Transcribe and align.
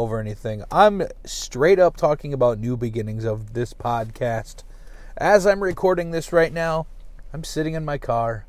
over 0.00 0.18
anything. 0.18 0.64
I'm 0.70 1.02
straight 1.26 1.78
up 1.78 1.94
talking 1.94 2.32
about 2.32 2.58
new 2.58 2.74
beginnings 2.74 3.24
of 3.24 3.52
this 3.52 3.74
podcast. 3.74 4.64
As 5.18 5.46
I'm 5.46 5.62
recording 5.62 6.10
this 6.10 6.32
right 6.32 6.52
now, 6.52 6.86
I'm 7.34 7.44
sitting 7.44 7.74
in 7.74 7.84
my 7.84 7.98
car, 7.98 8.46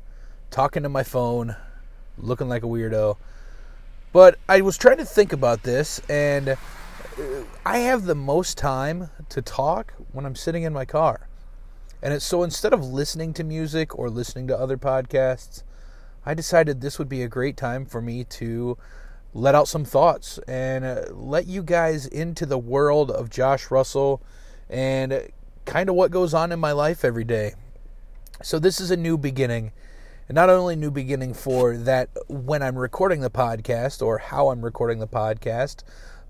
talking 0.50 0.82
to 0.82 0.88
my 0.88 1.02
phone, 1.02 1.54
looking 2.16 2.48
like 2.48 2.62
a 2.62 2.66
weirdo. 2.66 3.18
But 4.14 4.38
I 4.48 4.62
was 4.62 4.78
trying 4.78 4.96
to 4.96 5.04
think 5.04 5.34
about 5.34 5.62
this, 5.62 6.00
and 6.08 6.48
uh, 6.48 6.56
I 7.66 7.78
have 7.80 8.06
the 8.06 8.14
most 8.14 8.56
time 8.56 9.10
to 9.28 9.42
talk 9.42 9.92
when 10.10 10.24
I'm 10.24 10.36
sitting 10.36 10.62
in 10.62 10.72
my 10.72 10.86
car. 10.86 11.28
And 12.02 12.14
it's 12.14 12.24
so 12.24 12.42
instead 12.42 12.72
of 12.72 12.82
listening 12.82 13.34
to 13.34 13.44
music 13.44 13.98
or 13.98 14.08
listening 14.08 14.46
to 14.46 14.58
other 14.58 14.78
podcasts, 14.78 15.64
I 16.24 16.32
decided 16.32 16.80
this 16.80 16.98
would 16.98 17.10
be 17.10 17.22
a 17.22 17.28
great 17.28 17.58
time 17.58 17.84
for 17.84 18.00
me 18.00 18.24
to 18.24 18.78
let 19.34 19.54
out 19.54 19.68
some 19.68 19.84
thoughts 19.84 20.38
and 20.46 20.84
uh, 20.84 21.04
let 21.10 21.46
you 21.46 21.62
guys 21.62 22.06
into 22.06 22.44
the 22.44 22.58
world 22.58 23.10
of 23.10 23.30
Josh 23.30 23.70
Russell 23.70 24.22
and 24.68 25.28
kind 25.64 25.88
of 25.88 25.94
what 25.94 26.10
goes 26.10 26.34
on 26.34 26.52
in 26.52 26.60
my 26.60 26.72
life 26.72 27.04
every 27.04 27.24
day. 27.24 27.54
So, 28.42 28.58
this 28.58 28.80
is 28.80 28.90
a 28.90 28.96
new 28.96 29.16
beginning. 29.16 29.72
And 30.28 30.36
not 30.36 30.48
only 30.48 30.76
new 30.76 30.90
beginning 30.90 31.34
for 31.34 31.76
that 31.76 32.08
when 32.28 32.62
I'm 32.62 32.78
recording 32.78 33.20
the 33.20 33.30
podcast 33.30 34.02
or 34.02 34.18
how 34.18 34.48
I'm 34.48 34.62
recording 34.62 34.98
the 34.98 35.08
podcast, 35.08 35.82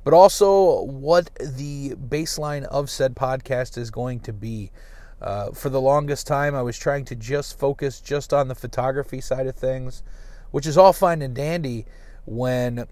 but 0.05 0.15
also 0.15 0.83
what 0.83 1.31
the 1.37 1.95
baseline 1.95 2.65
of 2.65 2.91
said 2.91 3.15
podcast 3.15 3.79
is 3.79 3.91
going 3.91 4.21
to 4.21 4.33
be. 4.33 4.71
Uh, 5.21 5.53
for 5.53 5.69
the 5.69 5.81
longest 5.81 6.27
time, 6.27 6.55
I 6.55 6.63
was 6.63 6.77
trying 6.77 7.05
to 7.07 7.15
just 7.15 7.57
focus 7.57 8.01
just 8.01 8.33
on 8.33 8.49
the 8.49 8.57
photography 8.57 9.21
side 9.21 9.47
of 9.47 9.55
things, 9.55 10.03
which 10.51 10.67
is 10.67 10.77
all 10.77 10.93
fine 10.93 11.23
and 11.23 11.35
dandy 11.35 11.87
when 12.25 12.87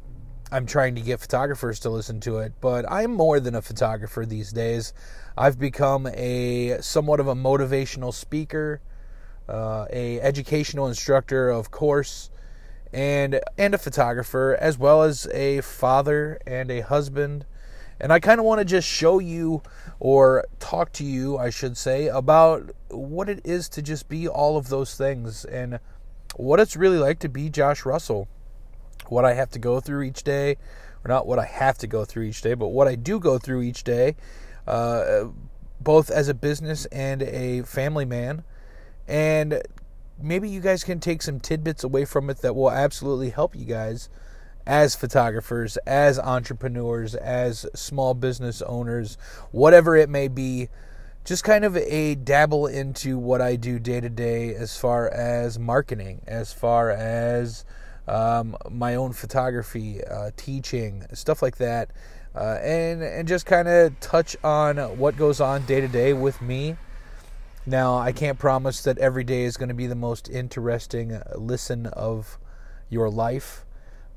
I'm 0.52 0.66
trying 0.66 0.96
to 0.96 1.00
get 1.00 1.20
photographers 1.20 1.78
to 1.80 1.90
listen 1.90 2.18
to 2.20 2.38
it, 2.38 2.54
but 2.60 2.84
I'm 2.90 3.12
more 3.12 3.38
than 3.38 3.54
a 3.54 3.62
photographer 3.62 4.26
these 4.26 4.52
days. 4.52 4.92
I've 5.38 5.58
become 5.58 6.08
a 6.08 6.78
somewhat 6.80 7.20
of 7.20 7.28
a 7.28 7.34
motivational 7.34 8.12
speaker, 8.12 8.80
uh, 9.48 9.86
a 9.90 10.20
educational 10.20 10.88
instructor, 10.88 11.50
of 11.50 11.70
course, 11.70 12.30
and 12.92 13.40
and 13.56 13.74
a 13.74 13.78
photographer, 13.78 14.58
as 14.60 14.76
well 14.76 15.02
as 15.02 15.28
a 15.28 15.60
father 15.60 16.40
and 16.46 16.70
a 16.70 16.80
husband. 16.80 17.46
And 18.00 18.12
I 18.12 18.18
kind 18.18 18.40
of 18.40 18.46
want 18.46 18.60
to 18.60 18.64
just 18.64 18.88
show 18.88 19.18
you, 19.18 19.62
or 20.00 20.46
talk 20.58 20.90
to 20.94 21.04
you, 21.04 21.36
I 21.38 21.50
should 21.50 21.76
say, 21.76 22.08
about 22.08 22.70
what 22.88 23.28
it 23.28 23.42
is 23.44 23.68
to 23.70 23.82
just 23.82 24.08
be 24.08 24.26
all 24.26 24.56
of 24.56 24.68
those 24.68 24.96
things 24.96 25.44
and 25.44 25.78
what 26.34 26.58
it's 26.58 26.76
really 26.76 26.98
like 26.98 27.18
to 27.20 27.28
be 27.28 27.50
Josh 27.50 27.84
Russell 27.84 28.26
what 29.10 29.24
I 29.24 29.34
have 29.34 29.50
to 29.50 29.58
go 29.58 29.80
through 29.80 30.02
each 30.02 30.22
day, 30.22 30.56
or 31.04 31.08
not 31.08 31.26
what 31.26 31.38
I 31.38 31.46
have 31.46 31.78
to 31.78 31.86
go 31.86 32.04
through 32.04 32.24
each 32.24 32.42
day, 32.42 32.54
but 32.54 32.68
what 32.68 32.88
I 32.88 32.94
do 32.94 33.18
go 33.18 33.38
through 33.38 33.62
each 33.62 33.84
day, 33.84 34.16
uh, 34.66 35.24
both 35.80 36.10
as 36.10 36.28
a 36.28 36.34
business 36.34 36.84
and 36.86 37.22
a 37.22 37.62
family 37.62 38.04
man. 38.04 38.44
And 39.08 39.62
maybe 40.22 40.48
you 40.48 40.60
guys 40.60 40.84
can 40.84 41.00
take 41.00 41.22
some 41.22 41.40
tidbits 41.40 41.84
away 41.84 42.04
from 42.04 42.30
it 42.30 42.38
that 42.38 42.54
will 42.54 42.70
absolutely 42.70 43.30
help 43.30 43.56
you 43.56 43.64
guys 43.64 44.08
as 44.66 44.94
photographers, 44.94 45.76
as 45.78 46.18
entrepreneurs, 46.18 47.14
as 47.14 47.66
small 47.74 48.14
business 48.14 48.62
owners, 48.62 49.16
whatever 49.50 49.96
it 49.96 50.08
may 50.08 50.28
be. 50.28 50.68
Just 51.24 51.44
kind 51.44 51.64
of 51.64 51.76
a 51.76 52.14
dabble 52.14 52.66
into 52.66 53.18
what 53.18 53.42
I 53.42 53.56
do 53.56 53.78
day 53.78 54.00
to 54.00 54.08
day 54.08 54.54
as 54.54 54.78
far 54.78 55.08
as 55.08 55.58
marketing, 55.58 56.22
as 56.26 56.52
far 56.52 56.90
as 56.90 57.64
um, 58.08 58.56
my 58.70 58.94
own 58.94 59.12
photography, 59.12 60.02
uh, 60.04 60.30
teaching, 60.36 61.04
stuff 61.12 61.42
like 61.42 61.56
that, 61.58 61.90
uh, 62.34 62.58
and 62.62 63.02
and 63.02 63.28
just 63.28 63.46
kind 63.46 63.68
of 63.68 63.98
touch 64.00 64.36
on 64.42 64.76
what 64.98 65.16
goes 65.16 65.40
on 65.40 65.64
day 65.66 65.80
to 65.80 65.88
day 65.88 66.12
with 66.12 66.40
me. 66.40 66.76
Now, 67.66 67.98
I 67.98 68.12
can't 68.12 68.38
promise 68.38 68.82
that 68.84 68.98
every 68.98 69.24
day 69.24 69.42
is 69.42 69.56
going 69.56 69.68
to 69.68 69.74
be 69.74 69.86
the 69.86 69.94
most 69.94 70.28
interesting 70.28 71.12
uh, 71.12 71.24
listen 71.36 71.86
of 71.86 72.38
your 72.88 73.10
life, 73.10 73.64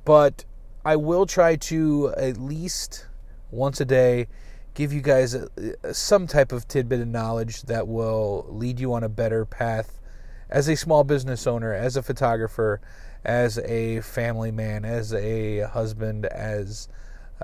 but 0.05 0.45
I 0.85 0.95
will 0.95 1.25
try 1.25 1.55
to 1.55 2.13
at 2.17 2.37
least 2.37 3.07
once 3.51 3.79
a 3.79 3.85
day 3.85 4.27
give 4.73 4.91
you 4.91 5.01
guys 5.01 5.35
a, 5.35 5.49
a, 5.83 5.93
some 5.93 6.25
type 6.27 6.51
of 6.51 6.67
tidbit 6.67 7.01
of 7.01 7.07
knowledge 7.07 7.63
that 7.63 7.87
will 7.87 8.45
lead 8.49 8.79
you 8.79 8.93
on 8.93 9.03
a 9.03 9.09
better 9.09 9.45
path 9.45 9.99
as 10.49 10.67
a 10.67 10.75
small 10.75 11.03
business 11.03 11.47
owner, 11.47 11.73
as 11.73 11.95
a 11.95 12.03
photographer, 12.03 12.81
as 13.25 13.57
a 13.59 14.01
family 14.01 14.51
man, 14.51 14.85
as 14.85 15.13
a 15.13 15.61
husband, 15.61 16.25
as 16.25 16.87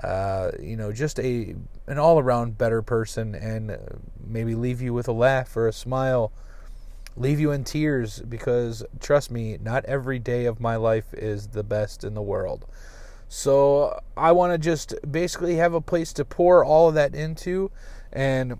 uh, 0.02 0.52
you 0.60 0.76
know, 0.76 0.92
just 0.92 1.18
a 1.20 1.54
an 1.86 1.98
all 1.98 2.18
around 2.18 2.56
better 2.56 2.82
person, 2.82 3.34
and 3.34 3.76
maybe 4.26 4.54
leave 4.54 4.80
you 4.80 4.94
with 4.94 5.08
a 5.08 5.12
laugh 5.12 5.56
or 5.56 5.68
a 5.68 5.72
smile, 5.72 6.32
leave 7.16 7.40
you 7.40 7.50
in 7.50 7.64
tears 7.64 8.20
because 8.20 8.84
trust 9.00 9.30
me, 9.30 9.58
not 9.60 9.84
every 9.84 10.18
day 10.18 10.46
of 10.46 10.60
my 10.60 10.76
life 10.76 11.12
is 11.12 11.48
the 11.48 11.64
best 11.64 12.04
in 12.04 12.14
the 12.14 12.22
world. 12.22 12.64
So 13.28 14.00
I 14.16 14.32
want 14.32 14.52
to 14.52 14.58
just 14.58 14.94
basically 15.10 15.56
have 15.56 15.74
a 15.74 15.80
place 15.80 16.12
to 16.14 16.24
pour 16.24 16.64
all 16.64 16.88
of 16.88 16.94
that 16.94 17.14
into, 17.14 17.70
and 18.12 18.58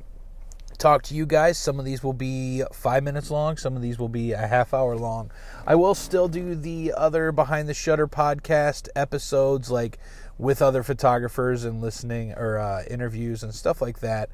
talk 0.81 1.03
to 1.03 1.15
you 1.15 1.27
guys. 1.27 1.59
Some 1.59 1.79
of 1.79 1.85
these 1.85 2.03
will 2.03 2.15
be 2.15 2.65
five 2.73 3.05
minutes 3.05 3.31
long, 3.31 3.57
some 3.57 3.77
of 3.77 3.83
these 3.83 3.99
will 3.99 4.09
be 4.09 4.33
a 4.33 4.47
half 4.47 4.75
hour 4.75 4.97
long. 4.97 5.31
I 5.67 5.77
will 5.77 5.95
still 5.95 6.27
do 6.27 6.55
the 6.55 6.93
other 6.97 7.31
behind 7.31 7.69
the 7.69 7.75
shutter 7.75 8.09
podcast 8.09 8.89
episodes, 8.97 9.71
like 9.71 9.99
with 10.39 10.63
other 10.63 10.83
photographers 10.83 11.65
and 11.65 11.81
listening 11.81 12.33
or 12.33 12.59
uh, 12.59 12.83
interviews 12.91 13.43
and 13.43 13.55
stuff 13.55 13.81
like 13.81 14.01
that. 14.01 14.31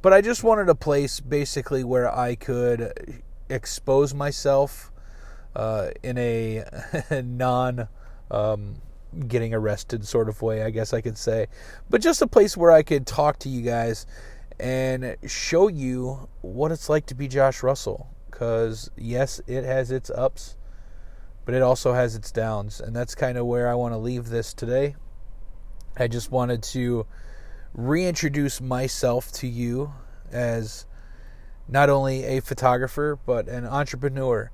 But 0.00 0.12
I 0.12 0.22
just 0.22 0.42
wanted 0.42 0.68
a 0.68 0.74
place 0.74 1.20
basically 1.20 1.84
where 1.84 2.10
I 2.10 2.36
could 2.36 3.22
expose 3.50 4.14
myself 4.14 4.90
uh, 5.54 5.90
in 6.02 6.16
a 6.16 6.64
non 7.22 7.88
um, 8.30 8.76
getting 9.26 9.52
arrested 9.52 10.06
sort 10.06 10.28
of 10.28 10.40
way, 10.40 10.62
I 10.62 10.70
guess 10.70 10.92
I 10.92 11.00
could 11.00 11.18
say. 11.18 11.48
But 11.90 12.00
just 12.00 12.22
a 12.22 12.26
place 12.26 12.56
where 12.56 12.70
I 12.70 12.82
could 12.82 13.06
talk 13.06 13.40
to 13.40 13.48
you 13.48 13.60
guys 13.60 14.06
and 14.60 15.16
show 15.26 15.68
you 15.68 16.28
what 16.42 16.70
it's 16.70 16.88
like 16.88 17.06
to 17.06 17.14
be 17.14 17.28
Josh 17.28 17.62
Russell. 17.62 18.08
Because, 18.30 18.90
yes, 18.96 19.40
it 19.46 19.64
has 19.64 19.90
its 19.90 20.10
ups, 20.10 20.56
but 21.44 21.54
it 21.54 21.62
also 21.62 21.92
has 21.92 22.14
its 22.14 22.30
downs. 22.30 22.80
And 22.80 22.94
that's 22.94 23.14
kind 23.14 23.38
of 23.38 23.46
where 23.46 23.68
I 23.68 23.74
want 23.74 23.94
to 23.94 23.98
leave 23.98 24.28
this 24.28 24.52
today. 24.52 24.96
I 25.96 26.08
just 26.08 26.30
wanted 26.30 26.62
to 26.64 27.06
reintroduce 27.74 28.60
myself 28.60 29.32
to 29.32 29.46
you 29.46 29.92
as 30.30 30.86
not 31.66 31.88
only 31.88 32.24
a 32.24 32.40
photographer, 32.40 33.18
but 33.24 33.48
an 33.48 33.66
entrepreneur, 33.66 34.50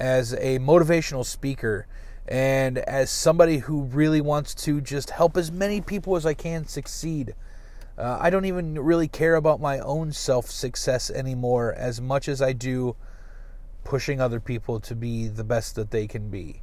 as 0.00 0.32
a 0.34 0.58
motivational 0.58 1.24
speaker, 1.24 1.86
and 2.26 2.78
as 2.78 3.10
somebody 3.10 3.58
who 3.58 3.82
really 3.84 4.20
wants 4.20 4.54
to 4.54 4.80
just 4.80 5.10
help 5.10 5.36
as 5.36 5.50
many 5.50 5.80
people 5.80 6.16
as 6.16 6.26
I 6.26 6.34
can 6.34 6.66
succeed 6.66 7.34
uh, 7.98 8.18
I 8.20 8.30
don't 8.30 8.44
even 8.44 8.78
really 8.78 9.08
care 9.08 9.34
about 9.34 9.60
my 9.60 9.80
own 9.80 10.12
self 10.12 10.50
success 10.50 11.10
anymore 11.10 11.74
as 11.74 12.00
much 12.00 12.28
as 12.28 12.40
I 12.40 12.52
do 12.52 12.96
pushing 13.82 14.20
other 14.20 14.38
people 14.38 14.78
to 14.80 14.94
be 14.94 15.26
the 15.26 15.44
best 15.44 15.74
that 15.74 15.90
they 15.90 16.06
can 16.06 16.30
be. 16.30 16.62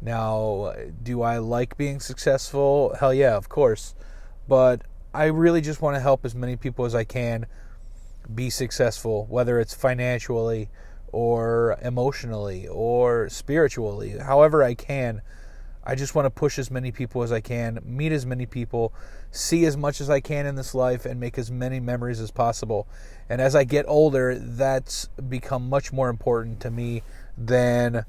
Now, 0.00 0.74
do 1.02 1.22
I 1.22 1.38
like 1.38 1.76
being 1.76 2.00
successful? 2.00 2.94
Hell 2.98 3.12
yeah, 3.12 3.36
of 3.36 3.48
course. 3.48 3.94
But 4.48 4.82
I 5.12 5.26
really 5.26 5.60
just 5.60 5.82
want 5.82 5.96
to 5.96 6.00
help 6.00 6.24
as 6.24 6.34
many 6.34 6.56
people 6.56 6.84
as 6.84 6.94
I 6.94 7.04
can 7.04 7.46
be 8.34 8.50
successful, 8.50 9.26
whether 9.26 9.60
it's 9.60 9.74
financially 9.74 10.70
or 11.12 11.78
emotionally 11.82 12.66
or 12.68 13.28
spiritually, 13.28 14.18
however 14.18 14.62
I 14.62 14.74
can. 14.74 15.22
I 15.86 15.94
just 15.94 16.14
want 16.14 16.26
to 16.26 16.30
push 16.30 16.58
as 16.58 16.70
many 16.70 16.90
people 16.90 17.22
as 17.22 17.30
I 17.30 17.40
can, 17.40 17.78
meet 17.84 18.10
as 18.10 18.24
many 18.24 18.46
people, 18.46 18.92
see 19.30 19.66
as 19.66 19.76
much 19.76 20.00
as 20.00 20.08
I 20.08 20.20
can 20.20 20.46
in 20.46 20.54
this 20.54 20.74
life, 20.74 21.04
and 21.04 21.20
make 21.20 21.36
as 21.36 21.50
many 21.50 21.78
memories 21.78 22.20
as 22.20 22.30
possible. 22.30 22.88
And 23.28 23.40
as 23.40 23.54
I 23.54 23.64
get 23.64 23.84
older, 23.86 24.34
that's 24.34 25.06
become 25.28 25.68
much 25.68 25.92
more 25.92 26.08
important 26.08 26.60
to 26.60 26.70
me 26.70 27.02
than 27.36 28.06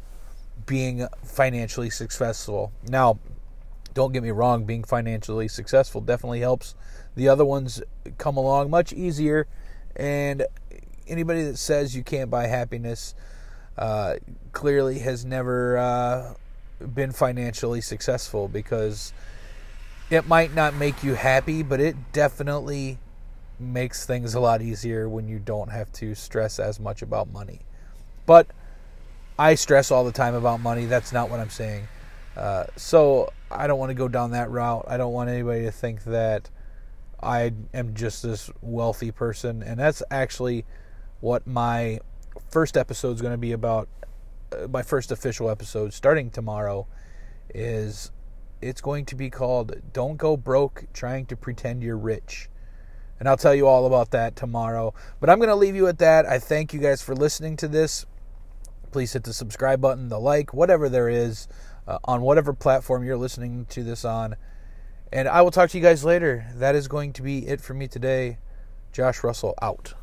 being 0.66 1.08
financially 1.24 1.90
successful. 1.90 2.72
Now, 2.88 3.20
don't 3.94 4.14
get 4.14 4.24
me 4.24 4.32
wrong, 4.32 4.66
being 4.66 4.84
financially 4.84 5.48
successful 5.48 6.02
definitely 6.02 6.42
helps 6.42 6.76
the 7.16 7.28
other 7.30 7.46
ones 7.46 7.82
come 8.18 8.38
along 8.38 8.70
much 8.70 8.94
easier. 8.94 9.48
And 9.96 10.46
anybody 11.08 11.44
that 11.44 11.58
says 11.58 11.96
you 11.96 12.04
can't 12.04 12.30
buy 12.30 12.48
happiness 12.48 13.16
uh, 13.78 14.16
clearly 14.54 15.00
has 15.00 15.26
never. 15.26 15.78
Uh, 15.78 16.34
been 16.80 17.12
financially 17.12 17.82
successful 17.82 18.48
because 18.48 19.14
it 20.10 20.28
might 20.28 20.54
not 20.54 20.76
make 20.76 21.04
you 21.04 21.16
happy, 21.16 21.64
but 21.64 21.80
it 21.80 21.96
definitely 22.12 23.00
makes 23.60 24.06
things 24.06 24.34
a 24.34 24.40
lot 24.40 24.62
easier 24.62 25.08
when 25.08 25.28
you 25.28 25.40
don't 25.40 25.70
have 25.70 25.92
to 25.94 26.14
stress 26.16 26.60
as 26.60 26.80
much 26.80 27.02
about 27.02 27.32
money. 27.32 27.62
But 28.26 28.48
I 29.38 29.56
stress 29.56 29.92
all 29.92 30.04
the 30.04 30.12
time 30.12 30.36
about 30.36 30.60
money. 30.60 30.86
That's 30.86 31.12
not 31.12 31.30
what 31.30 31.40
I'm 31.40 31.50
saying. 31.50 31.88
Uh, 32.36 32.66
so 32.76 33.32
I 33.50 33.68
don't 33.68 33.80
want 33.80 33.90
to 33.92 33.96
go 33.96 34.08
down 34.08 34.32
that 34.32 34.50
route. 34.50 34.86
I 34.88 34.98
don't 34.98 35.14
want 35.14 35.30
anybody 35.30 35.64
to 35.64 35.72
think 35.72 36.04
that 36.06 36.50
I 37.22 37.54
am 37.74 37.94
just 37.96 38.24
this 38.24 38.52
wealthy 38.62 39.12
person, 39.12 39.64
and 39.64 39.80
that's 39.80 40.04
actually 40.12 40.66
what 41.22 41.48
my 41.48 42.00
first 42.50 42.78
episode 42.78 43.16
is 43.16 43.22
going 43.22 43.34
to 43.34 43.38
be 43.38 43.54
about. 43.54 43.88
Uh, 44.52 44.68
my 44.68 44.82
first 44.82 45.12
official 45.12 45.50
episode, 45.50 45.94
starting 45.94 46.30
tomorrow, 46.30 46.88
is 47.54 48.12
it's 48.62 48.82
going 48.82 49.06
to 49.06 49.16
be 49.16 49.30
called 49.30 49.82
"Don't 49.94 50.18
Go 50.18 50.38
Broke 50.38 50.86
Trying 50.94 51.26
to 51.28 51.36
Pretend 51.36 51.84
You're 51.84 51.98
Rich." 51.98 52.50
And 53.20 53.30
I'll 53.30 53.38
tell 53.38 53.56
you 53.56 53.68
all 53.68 53.86
about 53.86 54.12
that 54.12 54.36
tomorrow. 54.36 54.94
But 55.20 55.30
I'm 55.30 55.40
going 55.40 55.50
to 55.50 55.56
leave 55.56 55.76
you 55.76 55.88
at 55.88 56.00
that. 56.00 56.26
I 56.26 56.38
thank 56.38 56.74
you 56.74 56.80
guys 56.80 57.02
for 57.02 57.16
listening 57.16 57.56
to 57.58 57.68
this. 57.68 58.06
Please 58.92 59.14
hit 59.14 59.24
the 59.24 59.34
subscribe 59.34 59.80
button, 59.80 60.10
the 60.10 60.20
like, 60.20 60.54
whatever 60.54 60.90
there 60.90 61.10
is 61.10 61.48
uh, 61.88 62.00
on 62.04 62.22
whatever 62.22 62.54
platform 62.54 63.04
you're 63.04 63.18
listening 63.18 63.66
to 63.70 63.84
this 63.84 64.04
on. 64.04 64.36
And 65.14 65.28
I 65.30 65.42
will 65.42 65.52
talk 65.52 65.70
to 65.70 65.78
you 65.78 65.84
guys 65.84 66.04
later. 66.04 66.48
That 66.56 66.76
is 66.76 66.88
going 66.88 67.14
to 67.14 67.22
be 67.22 67.48
it 67.48 67.62
for 67.62 67.74
me 67.74 67.88
today. 67.88 68.38
Josh 68.92 69.24
Russell 69.24 69.54
out. 69.62 69.94